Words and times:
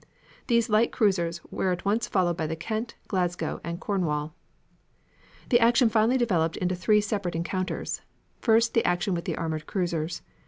These 0.47 0.67
light 0.67 0.91
cruisers 0.91 1.41
were 1.51 1.71
at 1.71 1.85
once 1.85 2.07
followed 2.07 2.35
by 2.35 2.47
the 2.47 2.55
Kent, 2.55 2.95
Glasgow 3.07 3.61
and 3.63 3.79
Cornwall. 3.79 4.33
"The 5.49 5.59
action 5.59 5.89
finally 5.89 6.17
developed 6.17 6.57
into 6.57 6.73
three 6.73 7.01
separate 7.01 7.35
encounters. 7.35 8.01
First, 8.39 8.73
the 8.73 8.83
action 8.83 9.13
with 9.13 9.25
the 9.25 9.37
armored 9.37 9.67
cruisers. 9.67 10.23